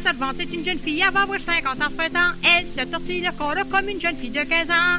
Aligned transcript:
servante, 0.00 0.36
c'est 0.38 0.52
une 0.52 0.64
jeune 0.64 0.78
fille, 0.78 1.02
elle 1.06 1.12
va 1.12 1.22
avoir 1.22 1.40
50 1.40 1.80
ans 1.80 1.88
ce 1.90 1.94
printemps. 1.94 2.32
Elle 2.44 2.66
se 2.66 2.90
tortille 2.90 3.20
le 3.20 3.32
corps 3.32 3.54
comme 3.70 3.88
une 3.88 4.00
jeune 4.00 4.16
fille 4.16 4.30
de 4.30 4.42
15 4.42 4.70
ans. 4.70 4.98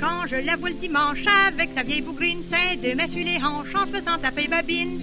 Quand 0.00 0.26
je 0.26 0.36
la 0.36 0.56
vois 0.56 0.70
le 0.70 0.74
dimanche 0.76 1.24
avec 1.46 1.70
sa 1.74 1.82
vieille 1.82 2.02
bougrine, 2.02 2.42
c'est 2.48 2.76
de 2.76 2.94
mettre 2.94 3.12
sur 3.12 3.24
les 3.24 3.36
hanches 3.36 3.74
en 3.74 3.86
se 3.86 3.92
faisant 3.92 4.18
taper 4.18 4.48
babine. 4.48 5.00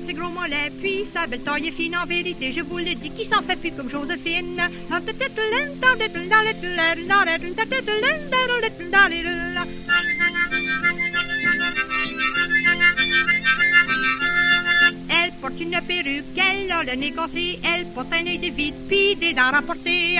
Avec 0.00 0.06
ses 0.06 0.20
gros 0.20 0.30
mollets, 0.30 0.70
puis 0.80 1.04
sa 1.12 1.26
belle 1.26 1.40
taille 1.40 1.70
fine, 1.72 1.96
en 1.96 2.06
vérité, 2.06 2.52
je 2.52 2.60
vous 2.60 2.78
le 2.78 2.94
dis, 2.94 3.10
qui 3.10 3.24
s'en 3.24 3.42
fait 3.42 3.56
plus 3.56 3.72
comme 3.72 3.90
Joséphine. 3.90 4.60
Elle 15.08 15.32
porte 15.40 15.60
une 15.60 15.70
perruque, 15.70 16.24
elle 16.36 16.72
a 16.72 16.82
le 16.84 16.96
nez 16.96 17.14
elle 17.64 17.86
porte 17.86 18.12
un 18.12 18.26
œil 18.26 18.38
de 18.38 18.54
vide, 18.54 18.74
puis 18.88 19.16
des 19.16 19.32
dents 19.32 19.50
rapportées. 19.50 20.10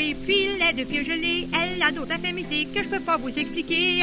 Coupé, 0.00 0.16
puis 0.24 0.48
les 0.58 0.72
deux 0.72 0.84
pieds 0.84 1.04
gelés. 1.04 1.48
Elle 1.52 1.82
a 1.82 1.90
d'autres 1.90 2.12
infirmités 2.12 2.66
que 2.66 2.82
je 2.82 2.88
peux 2.88 3.00
pas 3.00 3.16
vous 3.16 3.28
expliquer. 3.28 4.02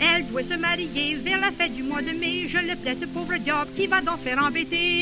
Elle 0.00 0.26
doit 0.26 0.42
se 0.42 0.54
marier 0.54 1.16
vers 1.24 1.40
la 1.40 1.50
fête 1.50 1.74
du 1.74 1.82
mois 1.82 2.02
de 2.02 2.12
mai. 2.12 2.48
Je 2.48 2.58
le 2.58 2.76
plais 2.76 2.96
ce 3.00 3.06
pauvre 3.06 3.36
diable 3.38 3.70
qui 3.76 3.86
va 3.86 4.00
donc 4.00 4.22
faire 4.22 4.42
embêter. 4.42 4.98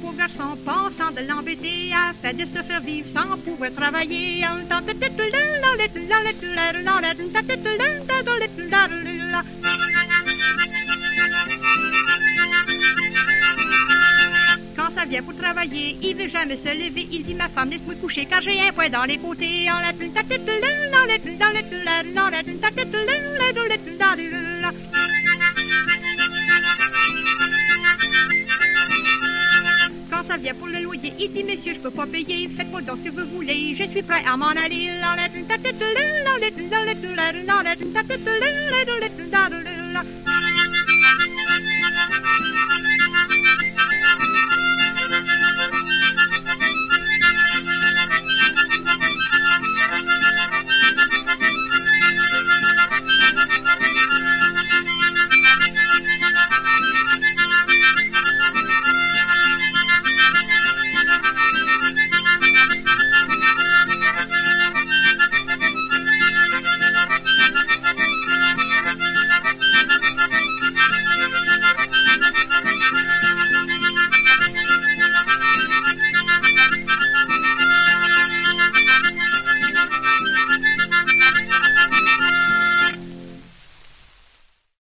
Pauvre 0.00 0.16
garçon, 0.16 0.56
pensant 0.64 1.10
de 1.10 1.26
l'embêter, 1.28 1.92
a 1.92 2.12
fait 2.12 2.34
de 2.34 2.44
se 2.44 2.62
faire 2.62 2.80
vivre 2.80 3.08
sans 3.12 3.36
pouvoir 3.38 3.72
travailler. 3.72 4.44
Quand 14.76 14.90
ça 14.94 15.04
vient 15.04 15.22
pour 15.22 15.36
travailler, 15.36 15.96
il 16.02 16.16
veut 16.16 16.28
jamais 16.28 16.56
se 16.56 16.68
lever. 16.68 17.08
Il 17.12 17.24
dit 17.24 17.34
ma 17.34 17.48
femme 17.48 17.70
laisse-moi 17.70 17.94
coucher 18.00 18.26
car 18.26 18.40
j'ai 18.40 18.60
un 18.60 18.72
poing 18.72 18.88
dans 18.88 19.04
les 19.04 19.18
côtés. 19.18 19.68
Vient 30.38 30.54
pour 30.54 30.68
le 30.68 30.80
loyer, 30.80 31.12
il 31.18 31.32
dit 31.32 31.44
monsieur 31.44 31.74
je 31.74 31.80
peux 31.80 31.90
pas 31.90 32.06
payer. 32.06 32.48
Faites-moi 32.48 32.82
donc 32.82 32.98
ce 33.04 33.10
que 33.10 33.20
vous 33.20 33.36
voulez, 33.36 33.74
je 33.74 33.84
suis 33.84 34.02
prêt 34.02 34.22
à 34.26 34.36
m'en 34.36 34.48
aller. 34.48 34.88